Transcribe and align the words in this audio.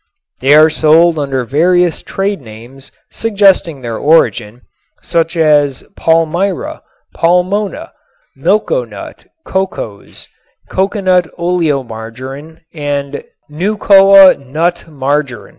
They 0.39 0.55
are 0.55 0.71
sold 0.71 1.19
under 1.19 1.43
various 1.45 2.01
trade 2.01 2.41
names 2.41 2.91
suggesting 3.11 3.81
their 3.81 3.99
origin, 3.99 4.63
such 5.03 5.37
as 5.37 5.83
"palmira," 5.95 6.81
"palmona," 7.15 7.91
"milkonut," 8.35 9.27
"cocose," 9.45 10.27
"coconut 10.71 11.27
oleomargarin" 11.37 12.61
and 12.73 13.23
"nucoa 13.47 14.39
nut 14.43 14.85
margarin." 14.87 15.49